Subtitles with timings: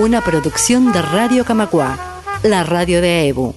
[0.00, 3.54] Una producción de Radio Camacua, la radio de EBU.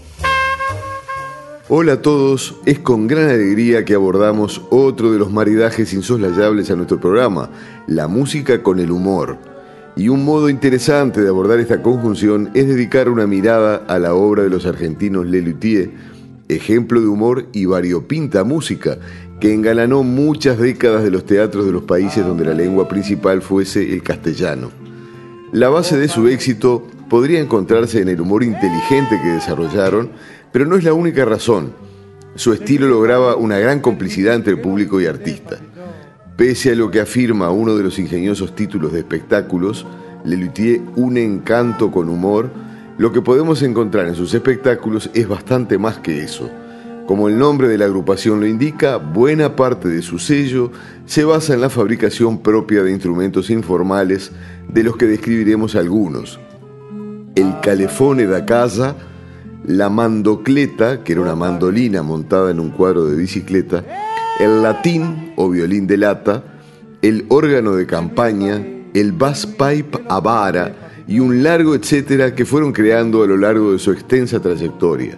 [1.69, 6.75] Hola a todos, es con gran alegría que abordamos otro de los maridajes insoslayables a
[6.75, 7.49] nuestro programa,
[7.87, 9.37] la música con el humor.
[9.95, 14.43] Y un modo interesante de abordar esta conjunción es dedicar una mirada a la obra
[14.43, 15.91] de los argentinos Lelutier,
[16.49, 18.97] ejemplo de humor y variopinta música,
[19.39, 23.93] que engalanó muchas décadas de los teatros de los países donde la lengua principal fuese
[23.93, 24.82] el castellano.
[25.53, 30.09] La base de su éxito podría encontrarse en el humor inteligente que desarrollaron,
[30.51, 31.73] pero no es la única razón.
[32.33, 35.59] Su estilo lograba una gran complicidad entre público y artista.
[36.35, 39.85] Pese a lo que afirma uno de los ingeniosos títulos de espectáculos,
[40.25, 42.49] Lelutier un encanto con humor,
[42.97, 46.49] lo que podemos encontrar en sus espectáculos es bastante más que eso.
[47.07, 50.71] Como el nombre de la agrupación lo indica, buena parte de su sello
[51.05, 54.31] se basa en la fabricación propia de instrumentos informales,
[54.69, 56.39] de los que describiremos algunos.
[57.35, 58.95] El calefone da casa,
[59.65, 63.83] la mandocleta, que era una mandolina montada en un cuadro de bicicleta,
[64.39, 66.43] el latín o violín de lata,
[67.01, 72.71] el órgano de campaña, el bass pipe a vara y un largo etcétera que fueron
[72.71, 75.17] creando a lo largo de su extensa trayectoria.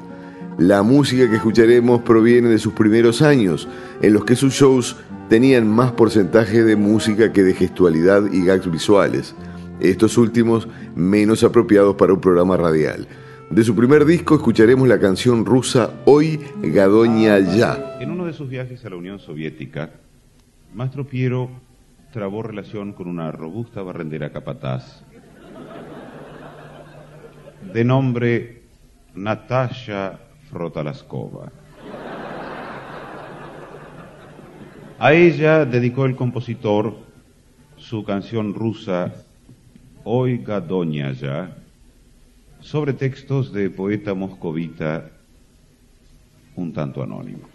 [0.57, 3.67] La música que escucharemos proviene de sus primeros años,
[4.01, 4.95] en los que sus shows
[5.27, 9.35] tenían más porcentaje de música que de gestualidad y gags visuales,
[9.81, 13.05] estos últimos menos apropiados para un programa radial.
[13.49, 17.97] De su primer disco escucharemos la canción rusa Hoy Gadoña Ya.
[17.99, 19.91] En uno de sus viajes a la Unión Soviética,
[20.73, 21.49] Mastro Piero
[22.13, 25.03] trabó relación con una robusta barrendera capataz
[27.73, 28.61] de nombre
[29.15, 30.24] Natasha
[30.54, 31.50] Frotalaskova.
[34.98, 36.94] A ella dedicó el compositor
[37.76, 39.12] su canción rusa
[40.04, 41.56] Oiga Doña Ya,
[42.60, 45.10] sobre textos de poeta moscovita
[46.56, 47.48] un tanto anónimo.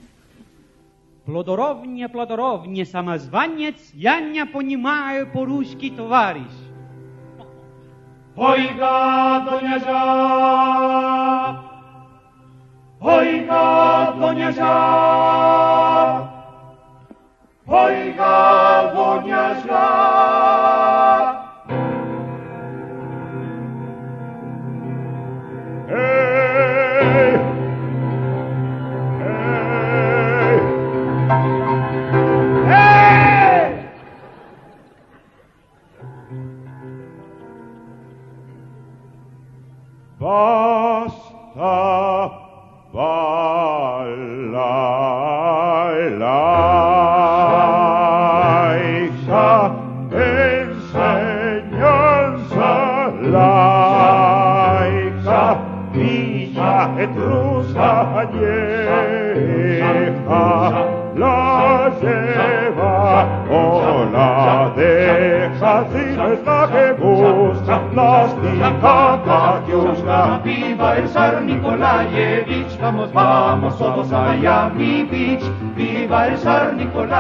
[1.26, 6.52] Плодоровне, плодоровне, самозванец, я не понимаю по-русски, товарищ.
[8.36, 9.80] Oiga, doña
[13.01, 14.73] Hojka doniarza,
[17.67, 18.35] hojka
[18.95, 20.90] doniarza.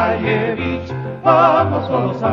[0.01, 2.31] Nikolaevich, vamos todos a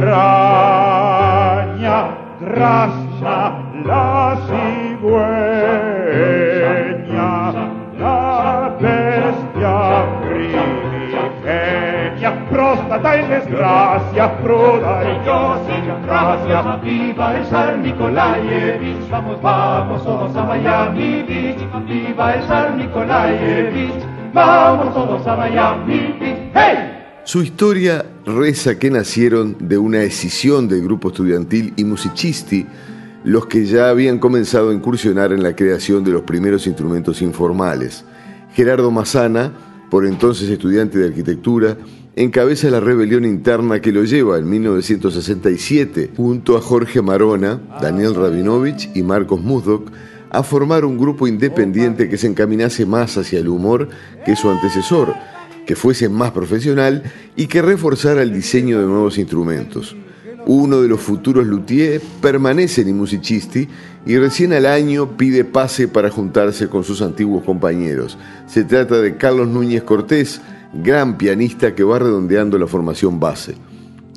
[2.40, 3.52] grasa
[3.84, 5.20] la cigüeña,
[7.98, 12.30] la bestia primigenia,
[12.88, 15.60] tanta en desgracia, cruda y yo
[16.06, 16.78] gracia.
[16.82, 21.58] Viva el zar Nikolaevich, vamos, vamos todos a Miami Beach.
[21.86, 26.38] Viva el zar Nikolaevich, vamos todos a Miami Beach.
[26.54, 26.89] ¡Hey!
[27.24, 32.66] Su historia reza que nacieron de una escisión del grupo estudiantil y musicisti,
[33.24, 38.04] los que ya habían comenzado a incursionar en la creación de los primeros instrumentos informales.
[38.54, 39.52] Gerardo Massana,
[39.90, 41.76] por entonces estudiante de arquitectura,
[42.16, 48.90] encabeza la rebelión interna que lo lleva en 1967, junto a Jorge Marona, Daniel Rabinovich
[48.94, 49.90] y Marcos Muzdok,
[50.30, 53.88] a formar un grupo independiente que se encaminase más hacia el humor
[54.24, 55.14] que su antecesor,
[55.70, 57.04] que fuese más profesional
[57.36, 59.94] y que reforzara el diseño de nuevos instrumentos.
[60.44, 63.68] Uno de los futuros luthier permanece en Musicisti
[64.04, 68.18] y recién al año pide pase para juntarse con sus antiguos compañeros.
[68.48, 70.40] Se trata de Carlos Núñez Cortés,
[70.74, 73.54] gran pianista que va redondeando la formación base.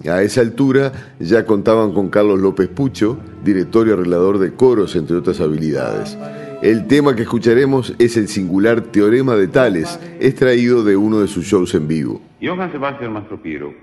[0.10, 5.18] A esa altura ya contaban con Carlos López Pucho, director y arreglador de coros, entre
[5.18, 6.18] otras habilidades.
[6.64, 11.44] El tema que escucharemos es el singular Teorema de Tales, extraído de uno de sus
[11.46, 12.22] shows en vivo.
[12.42, 13.74] Johann Sebastian Mastropiero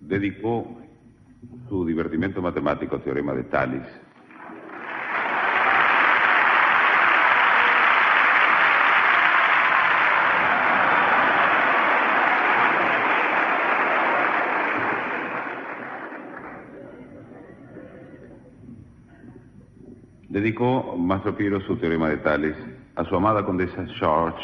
[0.00, 0.78] dedicó
[1.68, 3.82] su divertimento matemático al Teorema de Tales
[20.30, 22.54] Dedicó Mastro Piero su teorema de Tales
[22.94, 24.36] a su amada condesa Short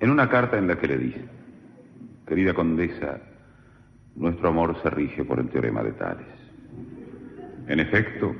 [0.00, 1.24] En una carta en la que le dice,
[2.26, 3.18] querida condesa,
[4.14, 6.26] nuestro amor se rige por el teorema de Tales.
[7.66, 8.36] En efecto,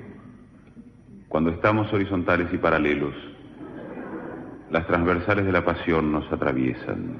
[1.29, 3.15] cuando estamos horizontales y paralelos,
[4.71, 7.17] las transversales de la pasión nos atraviesan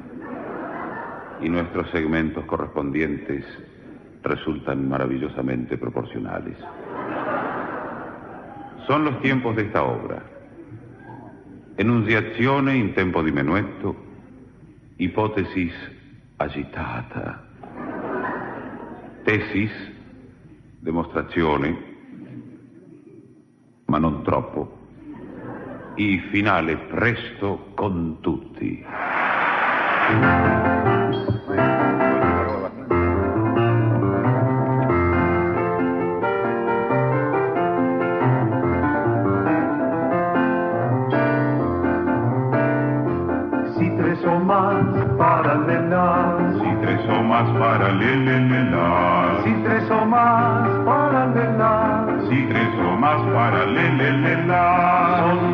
[1.41, 3.47] y nuestros segmentos correspondientes
[4.25, 6.57] resultan maravillosamente proporcionales.
[8.87, 10.23] Son los tiempos de esta obra.
[11.77, 13.97] Enunciazione in tempo di menuetto,
[14.97, 15.73] hipótesis
[16.37, 17.47] agitata,
[19.25, 19.73] tesis,
[20.81, 21.93] demostrazione,
[23.87, 24.79] ma non troppo,
[25.95, 28.85] e finale presto con tutti.
[47.25, 49.43] Más paralelas.
[49.43, 52.25] Si tres o más paralelas.
[52.29, 54.49] Si tres o más paralelas.
[55.21, 55.54] Son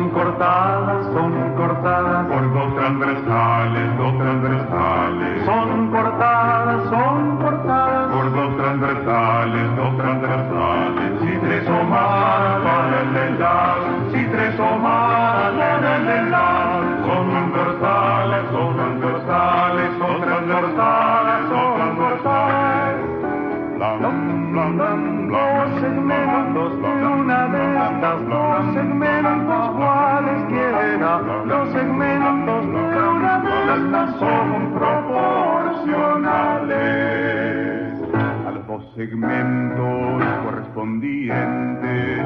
[39.01, 42.23] segmentos correspondientes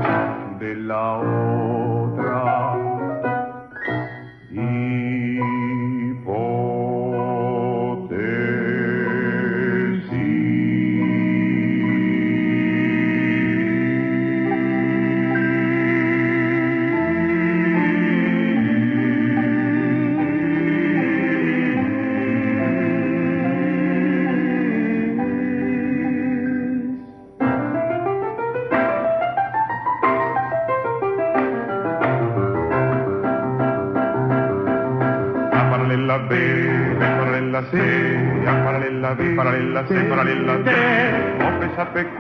[0.59, 1.94] de la.
[39.35, 40.69] Paralela C, paralela D,
[41.41, 41.49] O
[41.93, 42.19] PQ,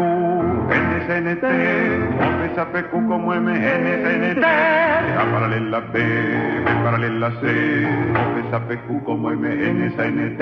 [0.69, 1.43] NSNT,
[2.19, 7.43] O PQ como MNSNT, A paralela B, B paralela C,
[8.53, 10.41] O PQ como MNSNT.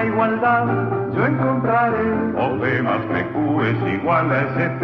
[0.00, 0.64] Una igualdad
[1.14, 2.32] yo encontraré.
[2.38, 4.82] O B más PQ es igual a ST.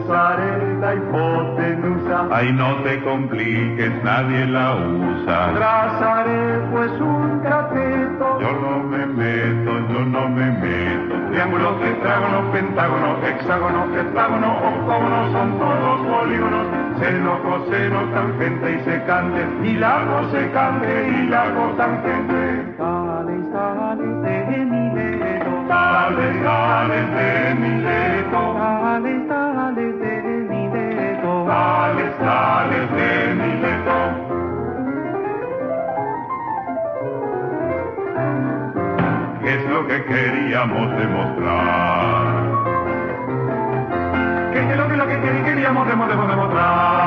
[0.00, 2.28] Usaré la hipotenusa.
[2.30, 5.52] Ay, no te compliques, nadie la usa.
[5.54, 8.40] Trazaré pues un cateto.
[8.40, 11.14] Yo no me meto, yo no me meto.
[11.30, 16.66] Triángulo, tetrágono, pentágono, hexágono, heptágono, octógono, son todos polígonos.
[16.98, 19.46] Seno, coseno, tangente y secante.
[19.64, 22.77] Y lago secante y lago tangente.
[26.18, 28.54] Tales, tales de Mileto.
[28.58, 31.44] Tales, tales de Mileto.
[31.46, 33.98] Tales, tales de Mileto.
[39.42, 42.26] ¿Qué es lo que queríamos demostrar?
[44.52, 46.97] ¿Qué es lo que, lo que queríamos demo- demo- demostrar?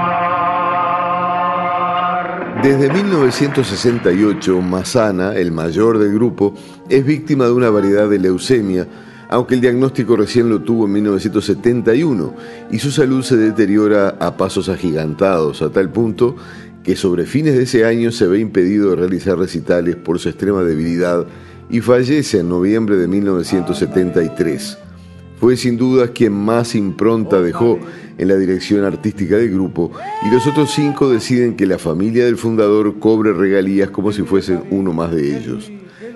[2.81, 6.55] Desde 1968, Mazana, el mayor del grupo,
[6.89, 8.87] es víctima de una variedad de leucemia,
[9.29, 12.33] aunque el diagnóstico recién lo tuvo en 1971
[12.71, 16.35] y su salud se deteriora a pasos agigantados, a tal punto
[16.83, 20.63] que sobre fines de ese año se ve impedido de realizar recitales por su extrema
[20.63, 21.27] debilidad
[21.69, 24.79] y fallece en noviembre de 1973.
[25.41, 27.79] Fue sin duda quien más impronta dejó
[28.19, 29.91] en la dirección artística del grupo
[30.23, 34.61] y los otros cinco deciden que la familia del fundador cobre regalías como si fuesen
[34.69, 35.71] uno más de ellos.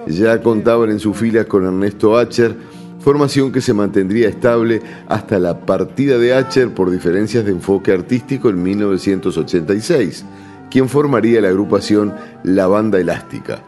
[0.06, 2.56] Ya contaban en sus filas con Ernesto Acher,
[3.00, 8.50] formación que se mantendría estable hasta la partida de Acher por diferencias de enfoque artístico
[8.50, 10.24] en 1986,
[10.70, 12.14] quien formaría la agrupación
[12.44, 13.64] La Banda Elástica.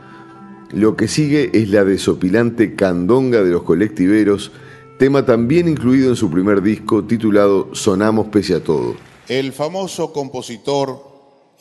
[0.71, 4.51] Lo que sigue es la desopilante candonga de los colectiveros,
[4.97, 8.95] tema también incluido en su primer disco titulado Sonamos pese a todo.
[9.27, 11.03] El famoso compositor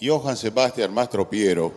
[0.00, 1.72] Johann Sebastian Mastropiero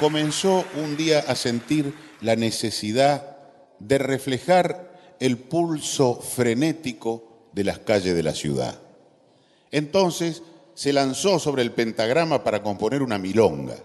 [0.00, 3.36] comenzó un día a sentir la necesidad
[3.78, 8.80] de reflejar el pulso frenético de las calles de la ciudad.
[9.70, 10.42] Entonces
[10.74, 13.76] se lanzó sobre el pentagrama para componer una milonga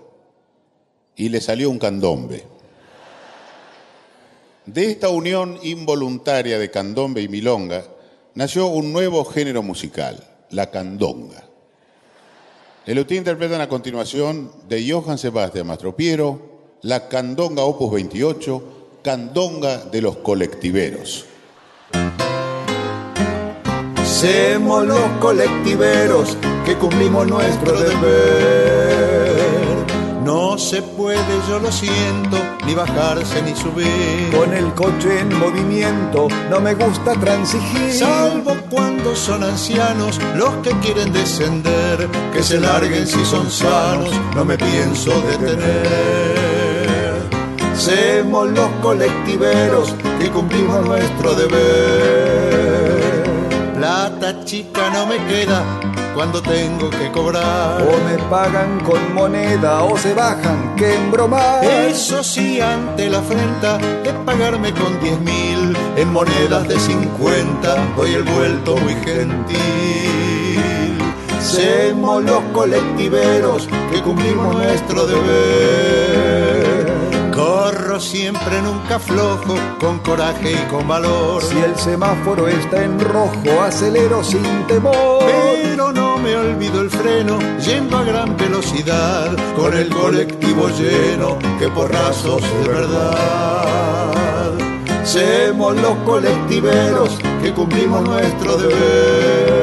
[1.16, 2.44] y le salió un candombe.
[4.66, 7.84] De esta unión involuntaria de candombe y milonga
[8.34, 11.44] nació un nuevo género musical, la candonga.
[12.86, 16.54] Eleutín interpretan a continuación de Johann Sebastian Mastropiero
[16.84, 21.26] la candonga opus 28, candonga de los colectiveros.
[24.06, 28.93] Somos los colectiveros que cumplimos nuestro deber.
[30.54, 31.18] No se puede,
[31.50, 34.30] yo lo siento, ni bajarse ni subir.
[34.32, 37.92] Con el coche en movimiento no me gusta transigir.
[37.92, 44.46] Salvo cuando son ancianos los que quieren descender, que se larguen si son sanos, no
[44.46, 46.38] me pienso detener.
[47.76, 53.24] Somos los colectiveros que cumplimos nuestro deber.
[53.76, 57.82] Plata chica no me queda cuando tengo que cobrar.
[57.82, 61.64] O me pagan con moneda o se bajan que embromar.
[61.64, 68.14] Eso sí, ante la afrenta de pagarme con diez mil en monedas de cincuenta, doy
[68.14, 69.60] el vuelto muy gentil.
[71.42, 76.23] Somos los colectiveros que cumplimos nuestro deber.
[78.04, 81.42] Siempre, nunca flojo, con coraje y con valor.
[81.42, 85.24] Si el semáforo está en rojo, acelero sin temor.
[85.26, 91.70] Pero no me olvido el freno, yendo a gran velocidad, con el colectivo lleno, que
[91.70, 94.54] porrazos de verdad.
[95.06, 99.63] Somos los colectiveros que cumplimos nuestro deber.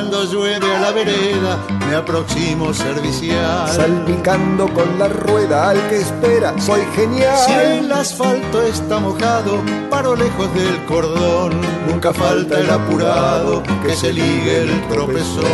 [0.00, 3.68] Cuando llueve a la vereda, me aproximo servicial.
[3.68, 7.36] Salpicando con la rueda al que espera, soy genial.
[7.44, 11.52] Si el asfalto está mojado, paro lejos del cordón.
[11.86, 15.44] Nunca falta el apurado que se ligue el tropezón.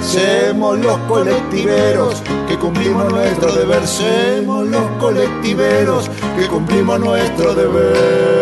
[0.00, 3.86] Somos los colectiveros que cumplimos nuestro deber.
[3.86, 8.41] Somos los colectiveros que cumplimos nuestro deber.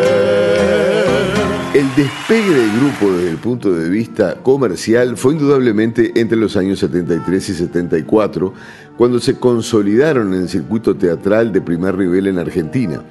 [1.72, 6.80] El despegue del grupo desde el punto de vista comercial fue indudablemente entre los años
[6.80, 8.52] 73 y 74,
[8.96, 13.04] cuando se consolidaron en el circuito teatral de primer nivel en Argentina.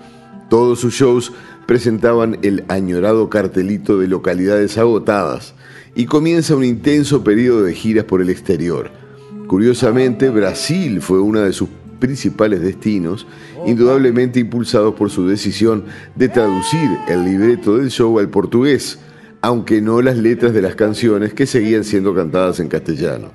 [0.49, 1.31] Todos sus shows
[1.67, 5.53] presentaban el añorado cartelito de localidades agotadas
[5.95, 8.91] y comienza un intenso periodo de giras por el exterior.
[9.47, 13.27] Curiosamente, Brasil fue uno de sus principales destinos,
[13.65, 18.99] indudablemente impulsados por su decisión de traducir el libreto del show al portugués,
[19.41, 23.31] aunque no las letras de las canciones que seguían siendo cantadas en castellano.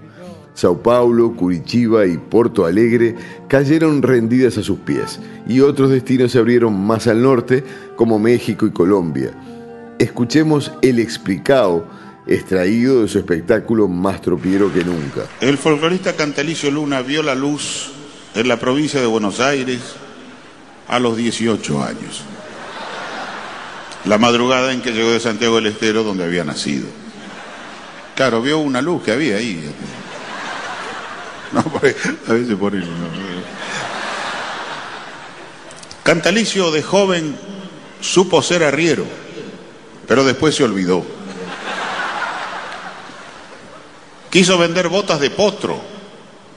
[0.55, 3.17] Sao Paulo, Curitiba y Porto Alegre
[3.49, 5.19] cayeron rendidas a sus pies
[5.49, 7.65] y otros destinos se abrieron más al norte
[7.97, 9.33] como México y Colombia.
[9.99, 11.87] Escuchemos El Explicado,
[12.27, 15.23] extraído de su espectáculo Más tropiero que nunca.
[15.41, 17.94] El folclorista Cantalicio Luna vio la luz
[18.35, 19.81] en la provincia de Buenos Aires
[20.89, 22.23] a los 18 años.
[24.05, 26.87] La madrugada en que llegó de Santiago del Estero, donde había nacido.
[28.15, 29.73] Claro, vio una luz que había ahí.
[31.53, 32.89] No, a veces por eso.
[36.03, 37.37] Cantalicio de joven
[38.01, 39.07] supo ser arriero,
[40.09, 41.05] pero después se olvidó.
[44.31, 45.81] Quiso vender botas de potro,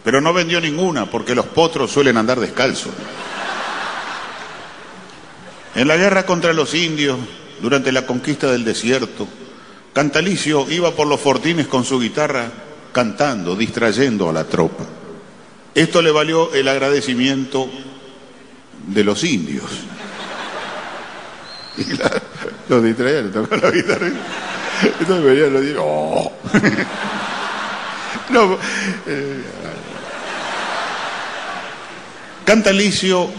[0.04, 2.94] pero no vendió ninguna porque los potros suelen andar descalzos.
[5.76, 7.18] En la guerra contra los indios,
[7.62, 9.28] durante la conquista del desierto,
[9.98, 12.52] Cantalicio iba por los fortines con su guitarra
[12.92, 14.84] cantando, distrayendo a la tropa.
[15.74, 17.68] Esto le valió el agradecimiento
[18.88, 19.66] de los indios.
[21.78, 21.86] Y
[22.70, 24.08] los distraía, le tocó la guitarra.
[25.00, 25.84] Entonces venían los indios.
[25.84, 26.32] ¡Oh!
[28.30, 28.58] No,
[29.06, 29.42] eh,
[32.48, 33.30] Cantalicio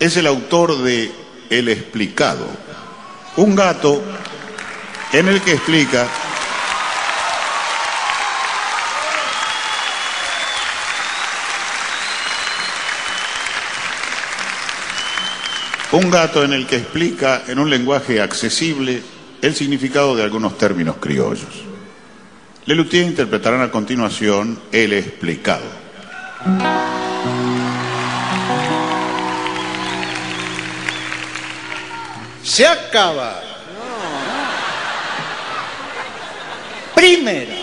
[0.00, 1.12] es el autor de
[1.50, 2.46] El explicado,
[3.36, 4.02] un gato
[5.12, 6.08] en el que explica
[15.90, 19.02] un gato en el que explica en un lenguaje accesible
[19.42, 21.64] el significado de algunos términos criollos.
[22.64, 25.82] Lelutier interpretarán a continuación El explicado.
[32.42, 33.40] Se acaba.
[36.94, 37.54] Primera.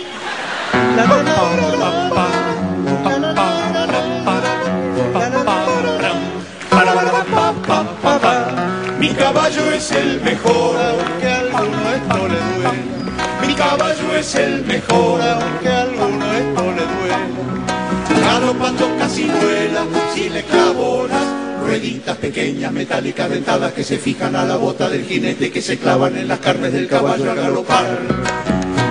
[9.00, 13.47] Mi caballo es el mejor, aunque a alguno esto le duele.
[13.47, 18.25] Mi caballo es el mejor, aunque a alguno esto le duele.
[18.25, 21.38] Galopando casi vuela, si le clavo las
[21.69, 26.17] rueditas pequeñas, metálicas, dentadas que se fijan a la bota del jinete, que se clavan
[26.17, 27.86] en las carnes del caballo al galopar.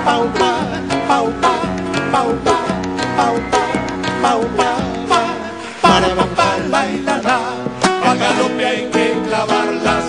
[0.05, 0.55] Pau, pa,
[1.09, 1.55] pau, pa,
[2.13, 2.57] pau, pa,
[3.17, 3.63] pau, pa,
[4.23, 4.71] pau, pa,
[5.09, 5.23] pa,
[5.83, 8.11] para, pa, pa, la, la, la.
[8.11, 10.05] Al galope hay que clavarlas.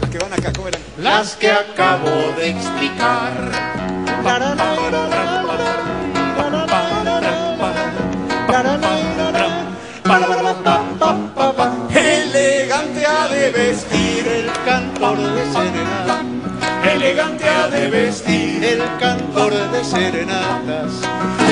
[0.00, 0.80] Las que van acá, ¿cómo eran?
[0.98, 3.84] Las que acabo de explicar.
[4.24, 4.73] Elegante
[15.28, 16.24] de serenatas.
[16.92, 20.92] Elegante ha de vestir el cantor de serenatas.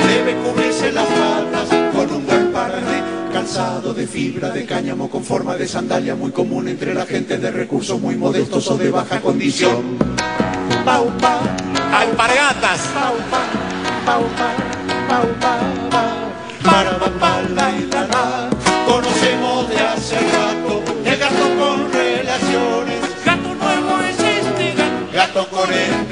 [0.07, 5.23] Debe cubrirse las patas con un buen par de calzado de fibra de cáñamo con
[5.23, 9.19] forma de sandalia muy común entre la gente de recursos muy modestos o de baja
[9.21, 9.97] condición.
[10.85, 11.39] Pau, pa,
[11.97, 12.81] Alpargatas.
[12.93, 13.43] pau, pa,
[14.05, 14.53] pau, pa,
[15.09, 15.57] pau, pa,
[15.89, 17.33] pa, para, pa,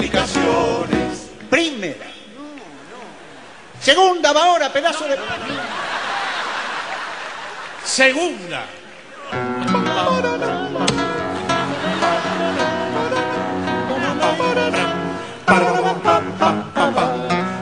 [0.09, 1.29] con explicaciones.
[1.49, 2.07] Primera.
[3.79, 5.17] Segunda va ahora, pedazo de.
[7.83, 8.65] Segunda.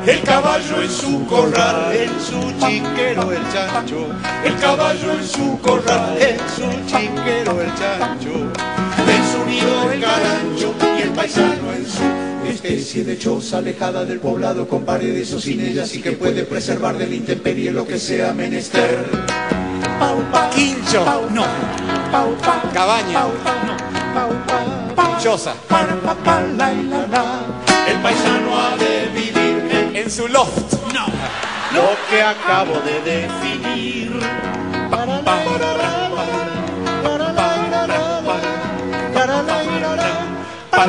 [0.06, 4.08] El caballo en su corral, en su chiquero el chancho.
[4.44, 8.32] El caballo en su corral, en su chiquero el chancho.
[9.08, 12.19] En su nido el carancho y el paisano en su
[12.52, 16.98] especie de choza alejada del poblado con paredes o sin ellas y que puede preservar
[16.98, 19.06] del intemperie lo que sea menester.
[20.54, 21.06] Quincho.
[21.06, 21.44] pau, No.
[22.12, 23.14] pau, pau, Cabaña.
[23.20, 23.32] pau,
[24.96, 25.20] pau.
[25.22, 25.54] Choza.
[25.68, 25.86] Pa,
[26.24, 27.26] pa, la, la, la.
[27.88, 30.74] El paisano ha de vivir en En su loft.
[30.94, 31.06] No.
[31.74, 34.20] lo que acabo de definir.
[34.90, 35.79] Para la, para la, para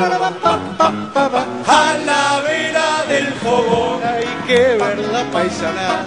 [0.01, 6.05] A la vera del fogón hay que ver la paisanada.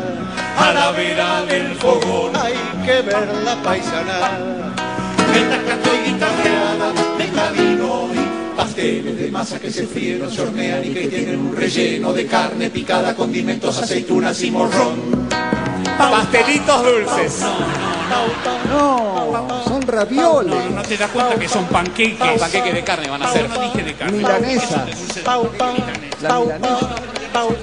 [0.59, 2.55] A la vera del fogón hay
[2.85, 4.75] que ver la paisanada.
[5.33, 10.85] Mientras canto y guitarreada, deja vino y pasteles de masa que se fríen se hornean
[10.85, 15.29] y que tienen un relleno de carne picada, condimentos, aceitunas y morrón.
[15.97, 17.45] Pastelitos dulces.
[18.69, 20.71] No, son ravioles.
[20.71, 22.41] No te das cuenta que son panqueques.
[22.41, 23.49] Panqueques de carne van a ser.
[23.49, 24.19] No de carne.
[24.19, 24.87] Milanesa.
[26.23, 26.91] La milanesa.
[27.33, 27.57] Pau,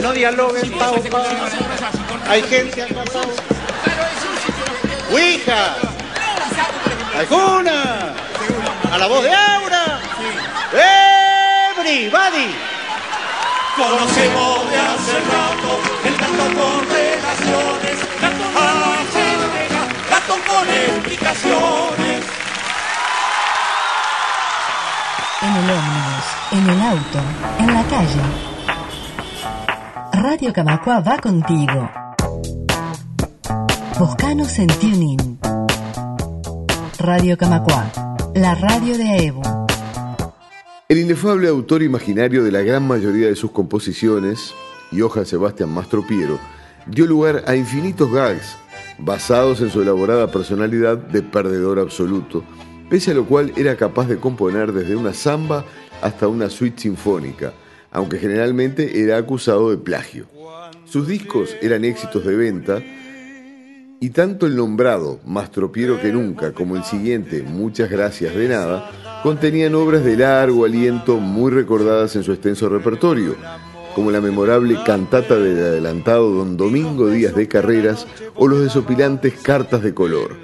[0.00, 0.72] no dialoguen,
[2.28, 3.04] hay gente acá,
[5.10, 5.74] ¡Ouija!
[7.18, 8.14] ¡Alguna!
[8.90, 10.00] ¡A la voz de Aura!
[11.76, 12.71] ¡Everybody!
[13.76, 18.76] Conocemos de hace rato el gato con relaciones, gato con
[20.10, 22.26] gato con explicaciones.
[25.40, 27.18] En el ómnibus, en el auto,
[27.60, 28.22] en la calle.
[30.12, 31.90] Radio Camacua va contigo.
[33.98, 35.38] Buscanos en TuneIn.
[36.98, 37.86] Radio Camacua,
[38.34, 39.61] la radio de Evo.
[40.92, 44.52] El inefable autor imaginario de la gran mayoría de sus composiciones,
[44.92, 46.38] Johann Sebastian Mastropiero,
[46.86, 48.58] dio lugar a infinitos gags
[48.98, 52.44] basados en su elaborada personalidad de perdedor absoluto,
[52.90, 55.64] pese a lo cual era capaz de componer desde una samba
[56.02, 57.54] hasta una suite sinfónica,
[57.90, 60.26] aunque generalmente era acusado de plagio.
[60.84, 62.82] Sus discos eran éxitos de venta
[63.98, 68.90] y tanto el nombrado Más tropiero que nunca como el siguiente Muchas gracias de nada
[69.22, 73.36] contenían obras de largo aliento muy recordadas en su extenso repertorio,
[73.94, 79.82] como la memorable cantata del adelantado Don Domingo Díaz de Carreras o los desopilantes Cartas
[79.82, 80.36] de Color.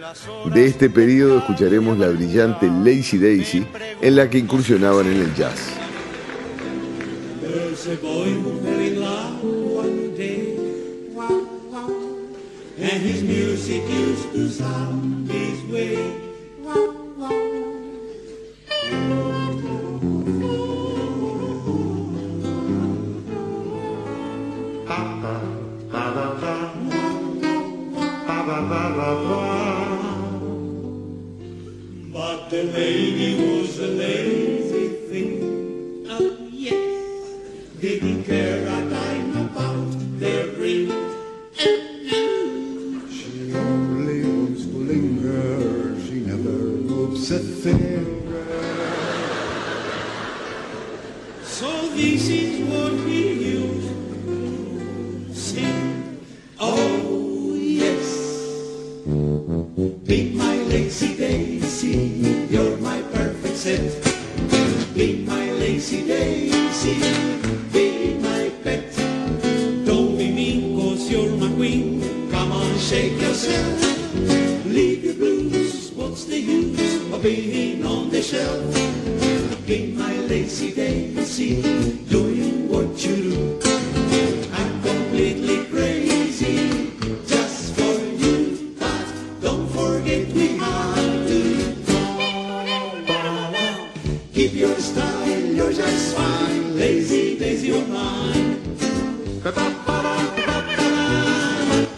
[0.52, 3.66] De este periodo escucharemos la brillante Lazy Daisy,
[4.00, 5.58] en la que incursionaban en el jazz.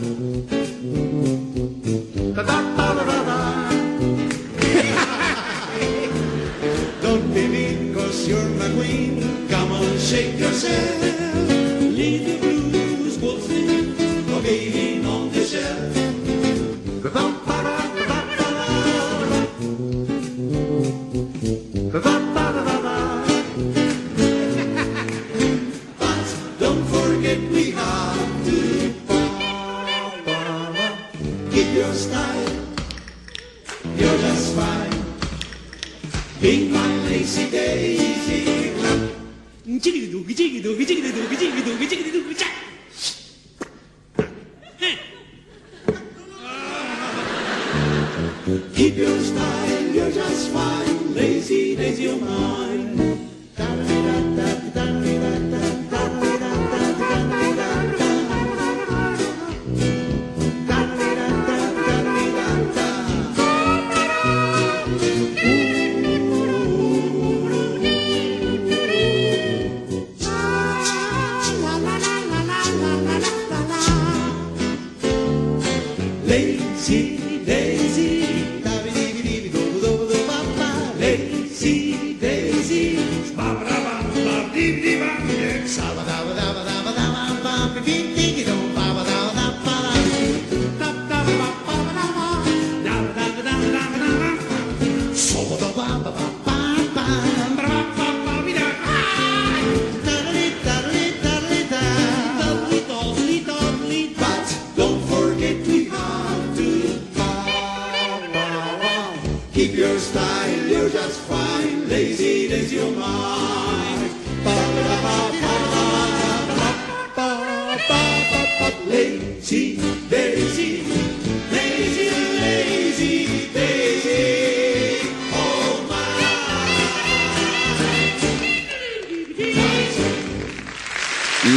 [0.01, 0.60] Mm-hmm.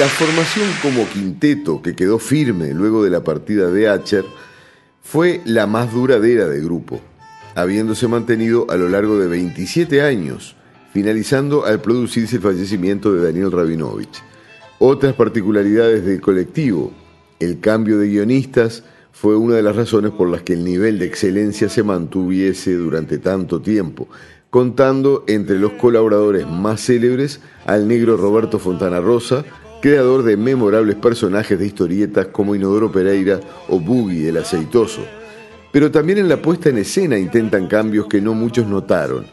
[0.04, 4.26] La formación como quinteto que quedó firme luego de la partida de Acher
[5.02, 7.00] fue la más duradera del grupo,
[7.56, 10.58] habiéndose mantenido a lo largo de 27 años,
[10.92, 14.22] finalizando al producirse el fallecimiento de Daniel Rabinovich.
[14.78, 16.92] Otras particularidades del colectivo,
[17.40, 21.06] el cambio de guionistas fue una de las razones por las que el nivel de
[21.06, 24.10] excelencia se mantuviese durante tanto tiempo,
[24.50, 29.46] contando entre los colaboradores más célebres al negro Roberto Fontana Rosa,
[29.84, 35.02] creador de memorables personajes de historietas como Inodoro Pereira o Boogie el Aceitoso.
[35.74, 39.26] Pero también en la puesta en escena intentan cambios que no muchos notaron.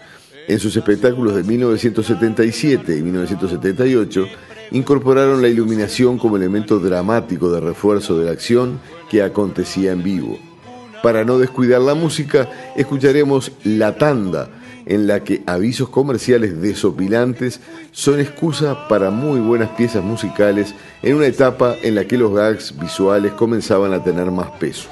[0.48, 4.26] En sus espectáculos de 1977 y 1978
[4.72, 10.49] incorporaron la iluminación como elemento dramático de refuerzo de la acción que acontecía en vivo.
[11.02, 14.50] Para no descuidar la música, escucharemos La Tanda,
[14.84, 17.60] en la que avisos comerciales desopilantes
[17.92, 22.78] son excusa para muy buenas piezas musicales en una etapa en la que los gags
[22.78, 24.88] visuales comenzaban a tener más peso.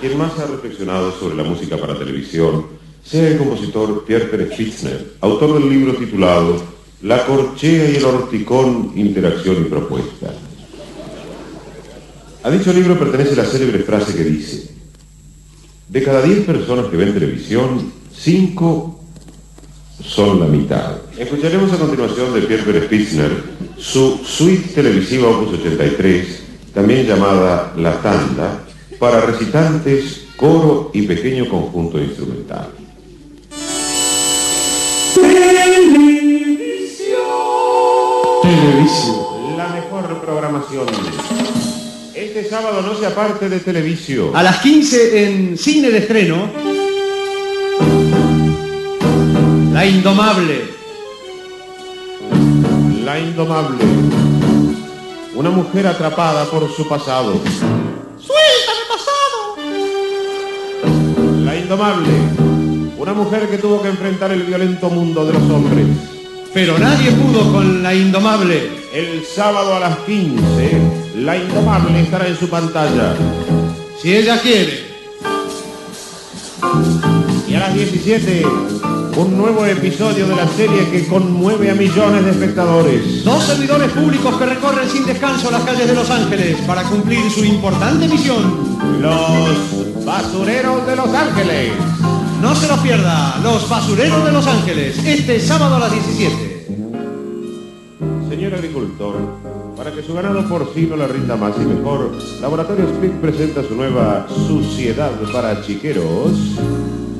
[0.00, 2.66] Quien más ha reflexionado sobre la música para televisión
[3.04, 6.60] sea el compositor Pierre Pérez Spitzner, autor del libro titulado
[7.02, 10.32] La corchea y el horticón, interacción y propuesta.
[12.42, 14.81] A dicho libro pertenece la célebre frase que dice,
[15.88, 19.00] de cada 10 personas que ven televisión, 5
[20.04, 20.96] son la mitad.
[21.18, 23.30] Escucharemos a continuación de Pierre Spitzner
[23.76, 26.42] su suite televisiva Opus 83,
[26.74, 28.64] también llamada La Tanda,
[28.98, 32.68] para recitantes, coro y pequeño conjunto instrumental.
[38.42, 39.56] Televisión.
[39.56, 41.51] La mejor programación.
[42.34, 44.30] Este sábado no se aparte de Televisión.
[44.34, 46.50] A las 15 en cine de estreno.
[49.70, 50.62] La Indomable.
[53.04, 53.84] La Indomable.
[55.34, 57.34] Una mujer atrapada por su pasado.
[58.18, 59.58] ¡Suéltame pasado!
[61.44, 62.12] La Indomable.
[62.96, 65.86] Una mujer que tuvo que enfrentar el violento mundo de los hombres.
[66.54, 68.81] Pero nadie pudo con La Indomable.
[68.92, 70.42] El sábado a las 15,
[71.16, 73.14] La Indomable estará en su pantalla.
[73.98, 74.84] Si ella quiere.
[77.48, 78.44] Y a las 17,
[79.16, 83.24] un nuevo episodio de la serie que conmueve a millones de espectadores.
[83.24, 87.46] Dos servidores públicos que recorren sin descanso las calles de Los Ángeles para cumplir su
[87.46, 88.78] importante misión.
[89.00, 91.72] Los basureros de Los Ángeles.
[92.42, 96.51] No se los pierda, Los Basureros de Los Ángeles, este sábado a las 17.
[98.92, 99.14] Agricultor,
[99.76, 104.26] para que su ganado porcino le rinda más y mejor, Laboratorio Split presenta su nueva
[104.28, 106.32] Suciedad para Chiqueros.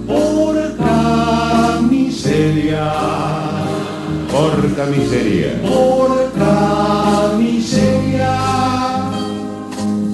[0.07, 2.93] Porca miseria,
[4.31, 5.63] Porca miseria.
[5.63, 8.39] porca miseria.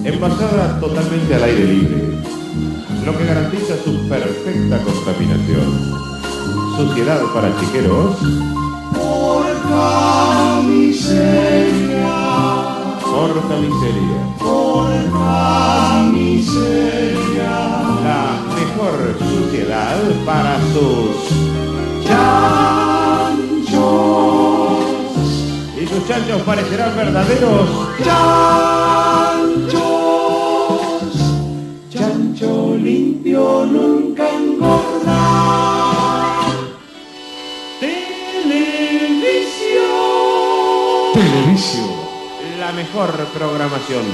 [0.05, 2.05] Envasada totalmente al aire libre,
[3.05, 6.09] lo que garantiza su perfecta contaminación.
[6.77, 8.58] Suciedad para Chiqueros.
[10.69, 12.19] Miseria,
[13.01, 14.21] Porca miseria.
[14.39, 17.55] porca miseria.
[18.05, 21.17] La mejor suciedad para sus
[22.07, 23.79] Chanchos,
[25.81, 27.69] y sus chanchos parecerán verdaderos.
[28.05, 28.98] chanchos,
[42.79, 44.05] mejor programación.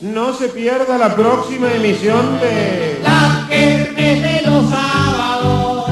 [0.00, 5.86] No se pierda la próxima emisión de La kermés de los sábados.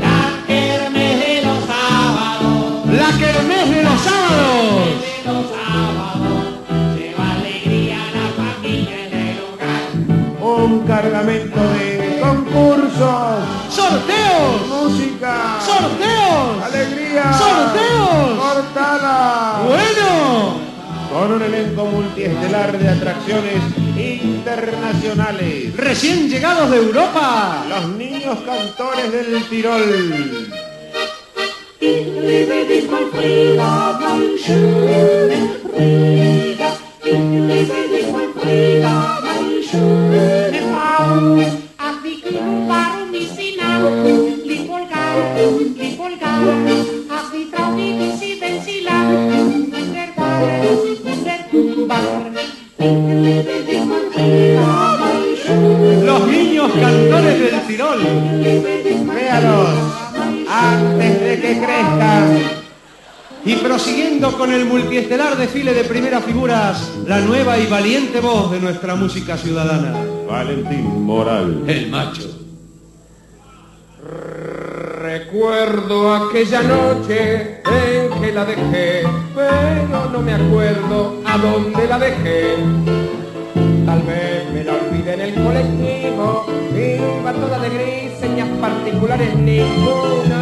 [0.00, 2.94] La kermés de los sábados.
[3.00, 4.88] La Kermés de los sábados.
[5.24, 6.34] De los sábados.
[6.98, 9.84] Lleva alegría a la familia en el hogar.
[10.64, 13.38] un cargamento de concursos,
[13.70, 14.66] ¡Sorteos!
[14.68, 16.64] música, ¡Sorteos!
[16.64, 18.25] alegría, ¡Sorteos!
[21.18, 23.54] Con un elenco multiestelar de atracciones
[23.96, 25.74] internacionales.
[25.74, 27.64] Recién llegados de Europa.
[27.70, 30.46] Los niños cantores del Tirol.
[56.06, 57.98] Los niños cantores del Tirol.
[59.12, 59.70] Véalos
[60.48, 62.38] antes de que crezcan.
[63.44, 68.60] Y prosiguiendo con el multiestelar desfile de primeras figuras, la nueva y valiente voz de
[68.60, 69.94] nuestra música ciudadana.
[70.28, 71.64] Valentín Moral.
[71.66, 72.22] El macho.
[75.00, 79.02] Recuerdo aquella noche en que la dejé,
[79.34, 82.56] pero no me acuerdo a dónde la dejé.
[83.96, 90.40] Tal vez me la olvidé en el colectivo, iba toda de gris, señas particulares ninguna.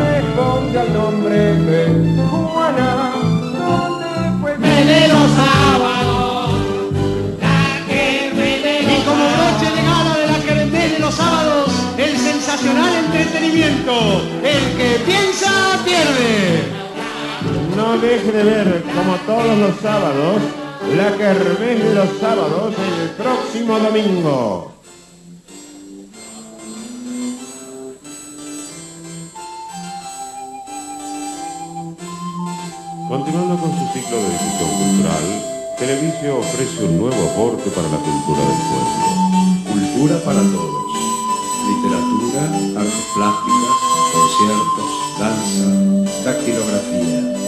[0.00, 3.12] Responde al nombre de Juana,
[3.58, 4.56] ¿dónde fue?
[4.56, 6.50] de los sábados,
[7.42, 8.30] la que
[8.80, 14.22] Y como broche de gala de la Kermés de los sábados, el sensacional entretenimiento.
[14.42, 15.50] El que piensa,
[15.84, 16.72] pierde.
[17.76, 20.61] No deje de ver, como todos los sábados,
[20.96, 24.72] la Kermés los sábados el próximo domingo.
[33.08, 35.24] Continuando con su ciclo de difusión cultural,
[35.78, 39.12] Televisio ofrece un nuevo aporte para la cultura del pueblo.
[39.68, 40.82] Cultura para todos.
[41.68, 42.42] Literatura,
[42.80, 43.76] artes plásticas,
[44.12, 47.41] conciertos, danza, dactilografía.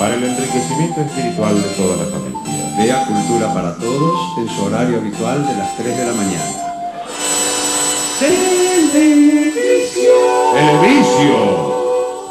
[0.00, 2.40] Para el enriquecimiento espiritual de toda la familia.
[2.78, 6.56] Vea Cultura para Todos en su horario habitual de las 3 de la mañana.
[10.54, 11.60] ¡Televisio!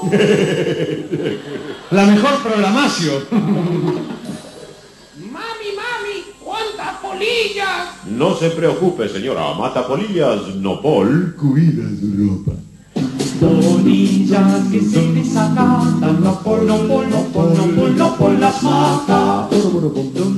[1.92, 3.24] La mejor programación.
[3.32, 3.52] Mami,
[5.76, 8.08] mami, ¿cuántas polillas?
[8.08, 9.54] No se preocupe, señora.
[9.54, 11.36] Mata polillas, no pol.
[11.40, 12.54] Cuida su ropa.
[13.40, 18.62] Polillas que se desacatan, no por, no por, no por, no por, no por las
[18.62, 19.48] mata.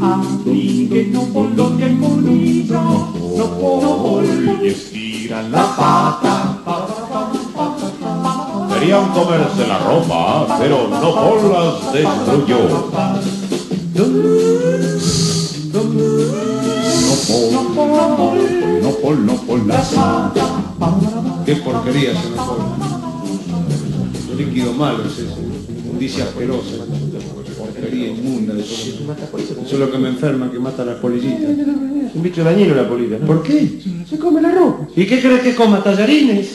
[0.01, 4.23] Aplique, no por hay polilla, no por, no por,
[4.63, 6.59] Y estiran la pata.
[8.71, 13.40] Querían comerse la ropa, pero no por las destruyó.
[21.51, 22.37] Qué porquería se me
[24.31, 25.41] Un líquido malo es ese.
[25.83, 26.85] Inmundicia asquerosa.
[27.57, 28.77] Porquería inmunda de todo.
[29.37, 31.41] Eso es lo que me enferma, que mata a las polillitas.
[31.41, 33.27] Es un bicho dañino la polilla, ¿no?
[33.27, 33.81] ¿Por qué?
[34.09, 34.87] Se come la ropa.
[34.95, 35.83] ¿Y qué crees que coma?
[35.83, 36.51] ¿Tallarines?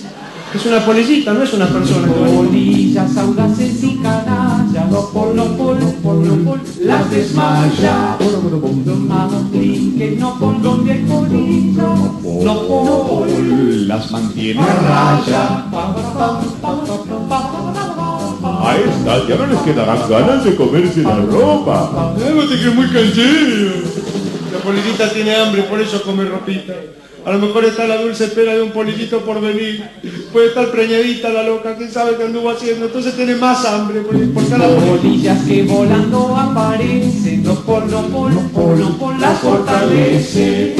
[0.54, 2.08] Es una polillita, no es una persona.
[2.08, 8.14] Polillas audaces y canallas, no por, no por, no por, no por, las desmaya.
[8.14, 11.28] Aplique, no por donde por,
[12.44, 15.64] no por, Las mantiene a raya.
[18.44, 22.14] A estas ya no les quedarán ganas de comerse la ropa.
[22.18, 23.72] Déjate que es muy canchero.
[24.52, 26.74] La polillita tiene hambre, por eso come ropita.
[27.24, 29.84] A lo mejor está la dulce espera de un polillito por venir.
[30.36, 32.84] Puede estar preñadita la loca, quién sabe qué anduvo haciendo.
[32.84, 34.68] Entonces tiene más hambre por, por cada.
[34.68, 40.76] Polillas que volando aparecen, no por, no por, no por, no por, las fortalece.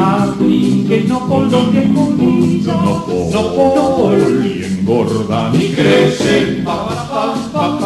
[0.00, 6.64] Aplique, no por donde hay polilla, no por, no por, Y engordan y crecen.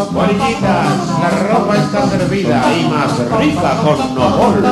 [0.07, 4.63] Polillitas, la ropa está servida y más rica con Nopol.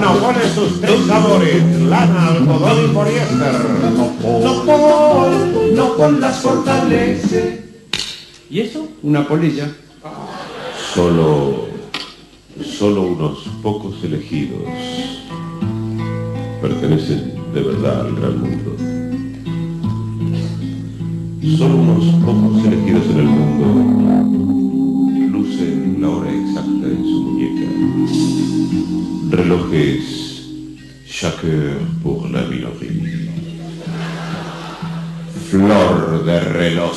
[0.00, 3.54] Nopol en sus tres sabores, lana, algodón y poliéster.
[3.82, 5.30] no por,
[5.74, 7.64] no por las fortalece.
[8.48, 8.86] ¿Y eso?
[9.02, 9.68] Una polilla.
[10.94, 11.66] Solo,
[12.78, 14.60] solo unos pocos elegidos
[16.60, 18.76] pertenecen de verdad al gran mundo.
[21.58, 24.59] Solo unos pocos elegidos en el mundo
[26.00, 27.66] la hora exacta en su muñeca.
[29.36, 30.04] Relojes
[31.06, 32.90] chaque heure pour la minoría.
[35.50, 36.96] Flor de reloj.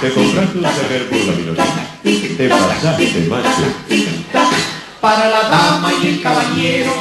[0.00, 1.92] Te compraste un saber por la minoría.
[2.36, 3.48] Te pasaste, macho.
[5.00, 6.92] Para la dama y el caballero.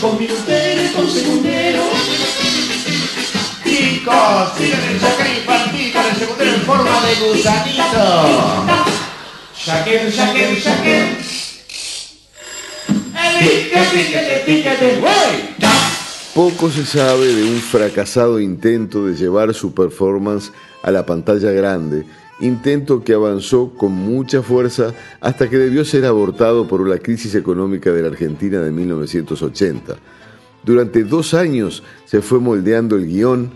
[0.00, 1.82] Con minutero y con segundero.
[3.64, 8.66] Chicos, miren el shaker infantil con el segundero en forma de gusanito.
[9.64, 11.42] Shaker, shaker, shaker.
[16.34, 20.50] Poco se sabe de un fracasado intento de llevar su performance
[20.82, 22.06] a la pantalla grande,
[22.42, 27.90] intento que avanzó con mucha fuerza hasta que debió ser abortado por la crisis económica
[27.92, 29.96] de la Argentina de 1980.
[30.64, 33.50] Durante dos años se fue moldeando el guion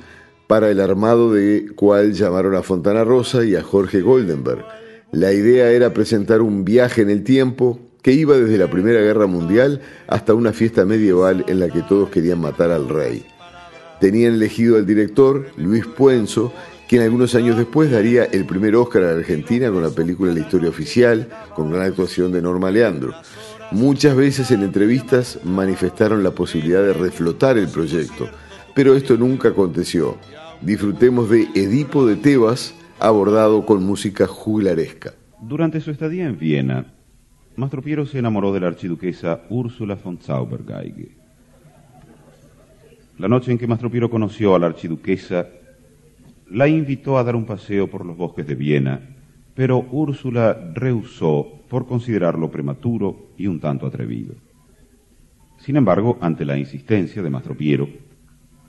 [0.46, 4.64] para el armado de cual llamaron a Fontana Rosa y a Jorge Goldenberg.
[5.12, 9.26] La idea era presentar un viaje en el tiempo que iba desde la Primera Guerra
[9.26, 13.24] Mundial hasta una fiesta medieval en la que todos querían matar al rey.
[14.00, 16.52] Tenían elegido al director, Luis Puenzo,
[16.88, 20.40] quien algunos años después daría el primer Oscar a la Argentina con la película La
[20.40, 23.12] Historia Oficial, con gran actuación de Norma Leandro.
[23.72, 28.28] Muchas veces en entrevistas manifestaron la posibilidad de reflotar el proyecto,
[28.74, 30.16] pero esto nunca aconteció.
[30.60, 35.14] Disfrutemos de Edipo de Tebas, abordado con música juglaresca.
[35.42, 36.94] Durante su estadía en Viena,
[37.56, 41.16] Mastro Piero se enamoró de la archiduquesa Úrsula von Zaubergeige.
[43.18, 45.46] La noche en que Mastro Piero conoció a la archiduquesa,
[46.50, 49.00] la invitó a dar un paseo por los bosques de Viena,
[49.54, 54.34] pero Úrsula rehusó por considerarlo prematuro y un tanto atrevido.
[55.58, 57.88] Sin embargo, ante la insistencia de Mastro Piero,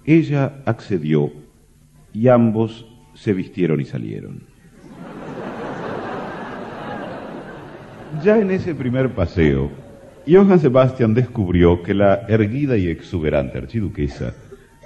[0.05, 1.31] ella accedió
[2.13, 4.41] y ambos se vistieron y salieron.
[8.23, 9.69] Ya en ese primer paseo,
[10.27, 14.33] Johann Sebastian descubrió que la erguida y exuberante archiduquesa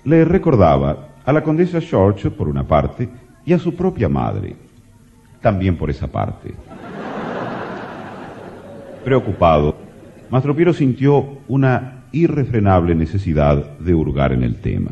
[0.03, 3.07] le recordaba a la condesa George por una parte
[3.45, 4.53] y a su propia madre
[5.39, 6.53] también por esa parte.
[9.03, 9.75] Preocupado,
[10.29, 14.91] Mastro Piero sintió una irrefrenable necesidad de hurgar en el tema.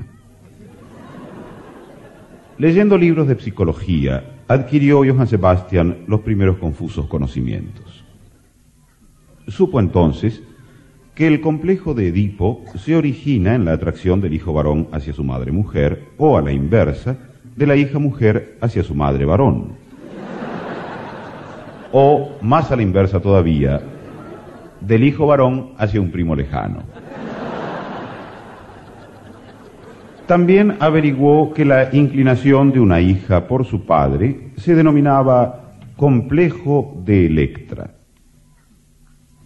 [2.58, 8.04] Leyendo libros de psicología, adquirió Johann Sebastian los primeros confusos conocimientos.
[9.48, 10.42] Supo entonces
[11.20, 15.22] que el complejo de Edipo se origina en la atracción del hijo varón hacia su
[15.22, 17.18] madre mujer o a la inversa,
[17.58, 19.74] de la hija mujer hacia su madre varón.
[21.92, 23.82] O, más a la inversa todavía,
[24.80, 26.84] del hijo varón hacia un primo lejano.
[30.26, 37.26] También averiguó que la inclinación de una hija por su padre se denominaba complejo de
[37.26, 37.92] Electra.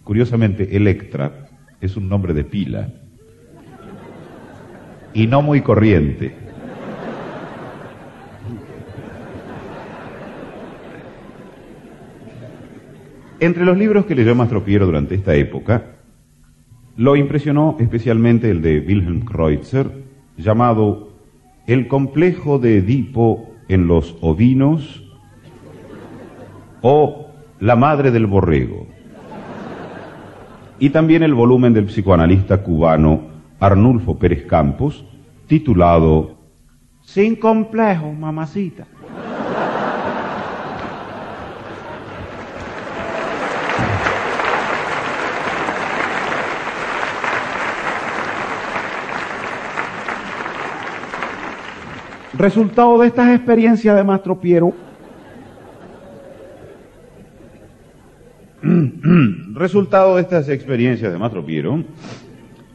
[0.04, 1.43] Curiosamente, Electra
[1.86, 2.88] es un nombre de pila
[5.12, 6.34] y no muy corriente.
[13.40, 15.96] Entre los libros que leyó Mastro Piero durante esta época,
[16.96, 19.90] lo impresionó especialmente el de Wilhelm Kreutzer,
[20.36, 21.12] llamado
[21.66, 25.02] El complejo de Edipo en los ovinos
[26.80, 27.28] o
[27.60, 28.93] La madre del borrego.
[30.84, 33.22] Y también el volumen del psicoanalista cubano
[33.58, 35.02] Arnulfo Pérez Campos,
[35.46, 36.34] titulado
[37.00, 38.86] Sin complejo, mamacita.
[52.34, 54.83] Resultado de estas experiencias de Mastro Piero.
[59.54, 61.84] Resultado de estas experiencias de Mastro Piero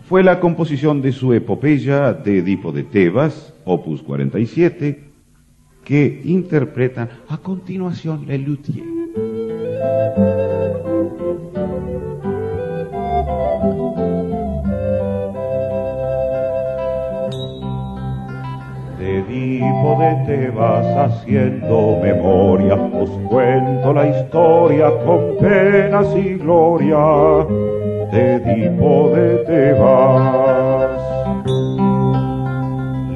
[0.07, 5.03] fue la composición de su epopeya de Edipo de Tebas, opus 47,
[5.83, 8.37] que interpreta a continuación Le
[19.59, 27.45] Edipo de Tebas haciendo memoria, os cuento la historia con penas y gloria
[28.09, 31.01] de Edipo de Tebas.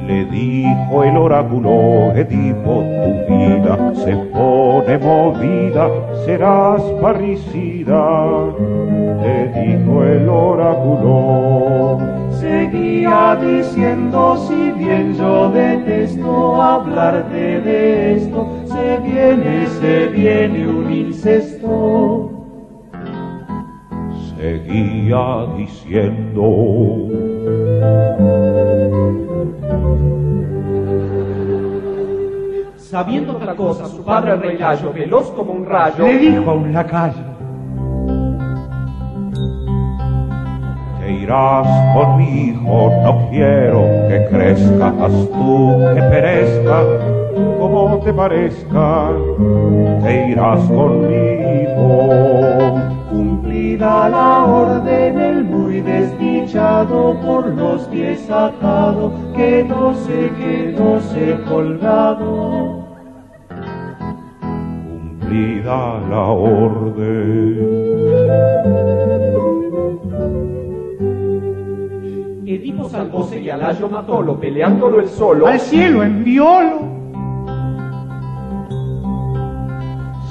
[0.06, 5.88] Le dijo el oráculo, Edipo, tu vida se pone movida,
[6.26, 8.52] serás parricida.
[9.22, 12.23] Le dijo el oráculo.
[12.44, 22.30] Seguía diciendo, si bien yo detesto hablarte de esto, se viene, se viene un incesto.
[24.36, 26.44] Seguía diciendo.
[32.76, 36.54] Sabiendo tal cosa, su padre el rey Layo, veloz como un rayo, Le dijo a
[36.54, 37.33] un lacayo.
[41.24, 46.84] Irás con mi hijo, no quiero que crezca, haz tú que perezca,
[47.58, 49.08] como te parezca.
[50.02, 52.08] Te irás conmigo.
[53.08, 62.84] Cumplida la orden, el muy desdichado por los pies atado, quedóse, quedóse colgado.
[64.90, 67.94] Cumplida la orden.
[72.64, 75.46] Edipo saltó José y a Layo Matolo, peleándolo el solo.
[75.46, 76.94] Al cielo enviólo.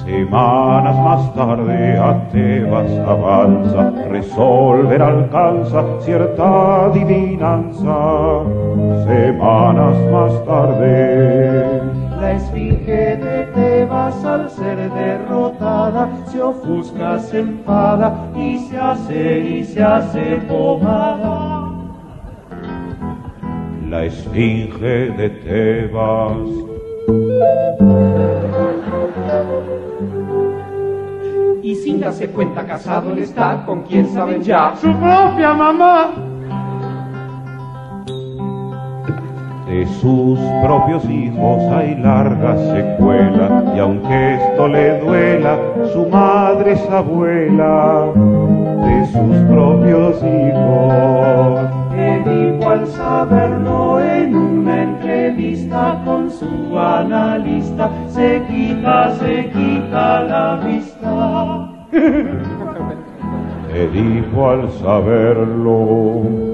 [0.03, 7.99] Semanas más tarde a Tebas avanza, resolver alcanza cierta adivinanza.
[9.05, 11.83] Semanas más tarde.
[12.19, 19.63] La esfinge de Tebas al ser derrotada se ofusca, se enfada y se hace y
[19.63, 21.52] se hace pomada.
[23.93, 26.47] La esfinge de Tebas.
[31.61, 34.73] Y sin darse cuenta casado él está con quien saben ya.
[34.77, 36.11] Su propia mamá.
[39.67, 45.59] De sus propios hijos hay larga secuela y aunque esto le duela,
[45.93, 51.82] su madre es abuela de sus propios hijos.
[52.03, 61.69] Edipo al saberlo en una entrevista con su analista se quita, se quita la vista.
[63.73, 66.53] Edipo al saberlo.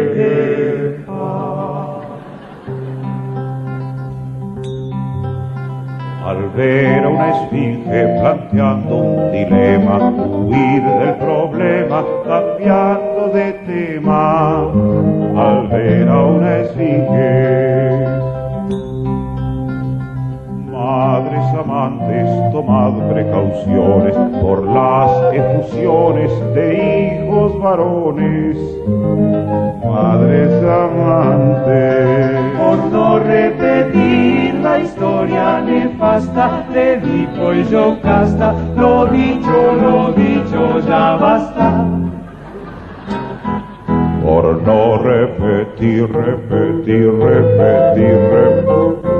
[6.61, 14.69] Ver a una esfinge planteando un dilema, huir del problema, cambiando de tema.
[15.43, 18.05] Al ver a una esfinge.
[20.71, 28.57] Madres amantes, tomad precauciones por las efusiones de hijos varones.
[29.83, 32.37] Madres amantes.
[32.59, 41.15] Por no repetir la historia nefasta de Edipo y Yocasta, lo dicho, lo dicho ya
[41.15, 41.85] basta.
[44.23, 49.11] Por no repetir, repetir, repetir, repetir.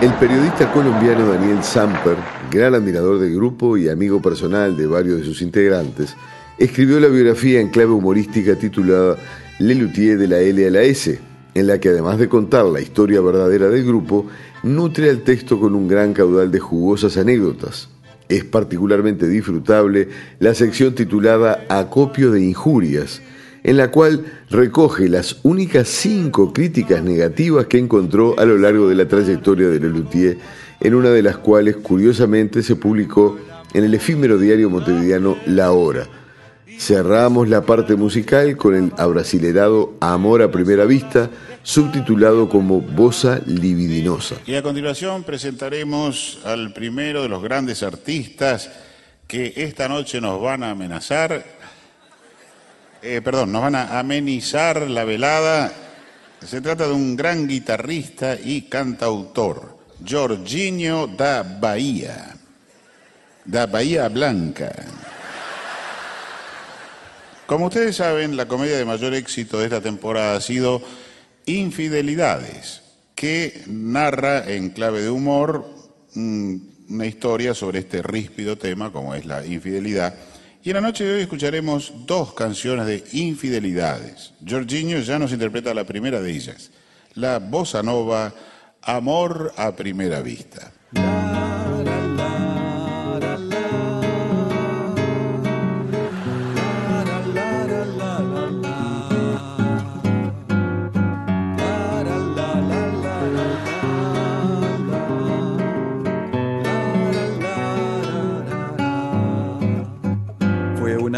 [0.00, 2.16] El periodista colombiano Daniel Samper,
[2.50, 6.16] gran admirador del grupo y amigo personal de varios de sus integrantes,
[6.60, 9.16] escribió la biografía en clave humorística titulada
[9.58, 11.18] Le Luthier de la L a la S,
[11.54, 14.26] en la que además de contar la historia verdadera del grupo,
[14.62, 17.88] nutre al texto con un gran caudal de jugosas anécdotas.
[18.28, 20.08] Es particularmente disfrutable
[20.38, 23.22] la sección titulada Acopio de Injurias,
[23.62, 28.96] en la cual recoge las únicas cinco críticas negativas que encontró a lo largo de
[28.96, 30.36] la trayectoria de Lelutier,
[30.80, 33.38] en una de las cuales curiosamente se publicó
[33.72, 36.19] en el efímero diario montevideano La Hora.
[36.80, 41.28] Cerramos la parte musical con el abrasilerado Amor a Primera Vista,
[41.62, 44.36] subtitulado como Bosa Libidinosa.
[44.46, 48.70] Y a continuación presentaremos al primero de los grandes artistas
[49.26, 51.44] que esta noche nos van a amenazar
[53.02, 55.70] eh, perdón, nos van a amenizar la velada.
[56.42, 59.76] Se trata de un gran guitarrista y cantautor,
[60.08, 62.34] Jorginho da Bahía,
[63.44, 64.72] da Bahía Blanca.
[67.50, 70.80] Como ustedes saben, la comedia de mayor éxito de esta temporada ha sido
[71.46, 72.80] Infidelidades,
[73.16, 75.66] que narra en clave de humor
[76.14, 76.56] mm,
[76.90, 80.14] una historia sobre este ríspido tema como es la infidelidad.
[80.62, 84.32] Y en la noche de hoy escucharemos dos canciones de infidelidades.
[84.48, 86.70] Jorginho ya nos interpreta la primera de ellas,
[87.14, 88.32] la bossa nova
[88.80, 90.70] Amor a primera vista.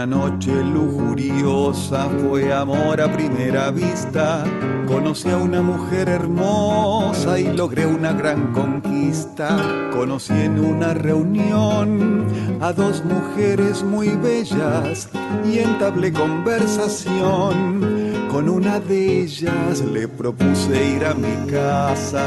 [0.04, 4.42] Una noche lujuriosa, fue amor a primera vista.
[4.88, 9.56] Conocí a una mujer hermosa y logré una gran conquista.
[9.92, 12.26] Conocí en una reunión
[12.60, 15.08] a dos mujeres muy bellas
[15.48, 18.26] y entablé conversación.
[18.28, 22.24] Con una de ellas le propuse ir a mi casa,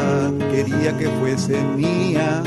[0.50, 2.42] quería que fuese mía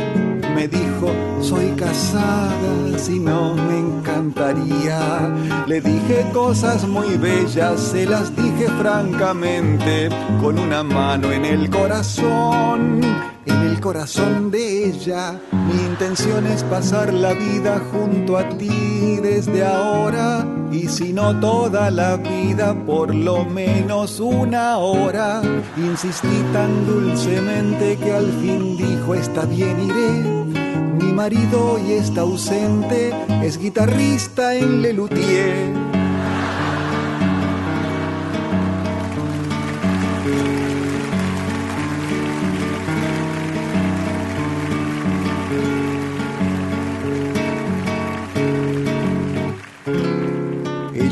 [0.55, 5.35] me dijo, soy casada, si no me encantaría.
[5.67, 10.09] Le dije cosas muy bellas, se las dije francamente,
[10.41, 13.38] con una mano en el corazón.
[13.49, 15.41] En el corazón de ella.
[15.53, 20.47] Mi intención es pasar la vida junto a ti desde ahora.
[20.71, 25.41] Y si no toda la vida, por lo menos una hora.
[25.77, 31.05] Insistí tan dulcemente que al fin dijo está bien iré.
[31.05, 35.88] Mi marido hoy está ausente, es guitarrista en Lelutier.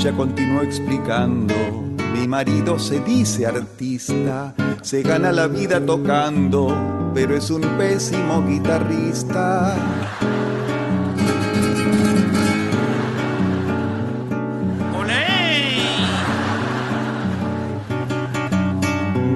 [0.06, 1.52] Ella continuó explicando,
[2.14, 9.74] mi marido se dice artista, se gana la vida tocando, pero es un pésimo guitarrista.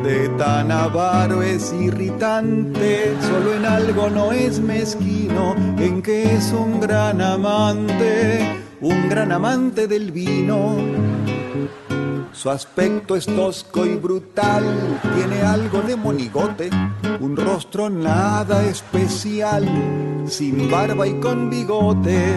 [0.04, 6.78] De tan avaro es irritante, solo en algo no es mezquino, en que es un
[6.78, 10.76] gran amante, un gran amante del vino.
[12.32, 14.64] Su aspecto es tosco y brutal,
[15.14, 16.70] tiene algo de monigote,
[17.20, 19.68] un rostro nada especial,
[20.26, 22.34] sin barba y con bigote.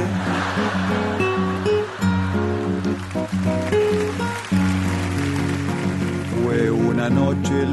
[6.44, 7.66] Fue una noche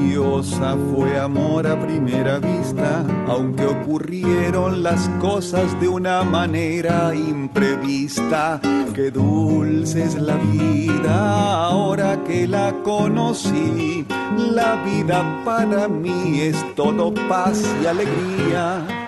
[0.00, 8.60] lujuriosa, fue amor a primera vista, aunque ocurrieron las cosas de una manera imprevista.
[8.94, 14.06] Qué dulce es la vida ahora que la conocí.
[14.36, 18.99] La vida para mí es todo paz y alegría.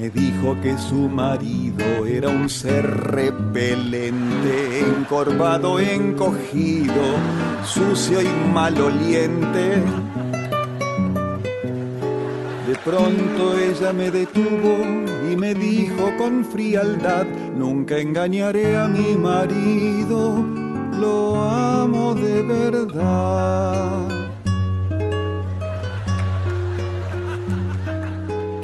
[0.00, 7.02] Me dijo que su marido era un ser repelente, encorvado, encogido,
[7.66, 9.82] sucio y maloliente.
[12.66, 14.78] De pronto ella me detuvo
[15.30, 20.42] y me dijo con frialdad, nunca engañaré a mi marido,
[20.98, 24.08] lo amo de verdad.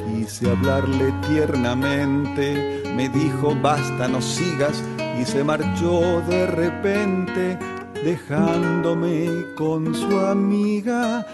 [0.07, 4.83] Quise hablarle tiernamente, me dijo basta, no sigas,
[5.19, 7.57] y se marchó de repente,
[8.03, 11.25] dejándome con su amiga.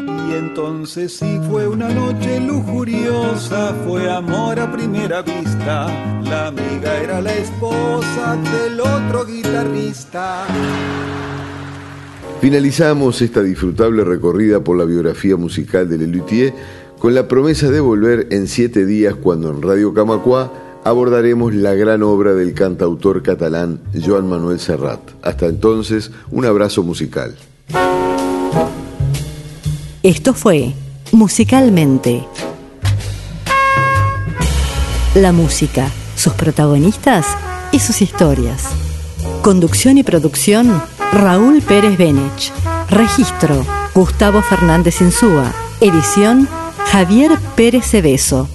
[0.00, 5.88] Y entonces sí fue una noche lujuriosa, fue amor a primera vista.
[6.22, 10.46] La amiga era la esposa del otro guitarrista.
[12.40, 16.54] Finalizamos esta disfrutable recorrida por la biografía musical de Lelutier
[16.98, 20.52] con la promesa de volver en siete días cuando en Radio Camacuá
[20.84, 25.00] abordaremos la gran obra del cantautor catalán Joan Manuel Serrat.
[25.22, 27.34] Hasta entonces, un abrazo musical.
[30.02, 30.72] Esto fue
[31.12, 32.24] Musicalmente.
[35.14, 37.26] La música, sus protagonistas
[37.72, 38.68] y sus historias.
[39.42, 40.82] Conducción y producción,
[41.12, 42.52] Raúl Pérez Benech.
[42.90, 45.52] Registro, Gustavo Fernández Insúa.
[45.80, 46.48] Edición,
[46.90, 48.48] Javier Pérez Cebeso.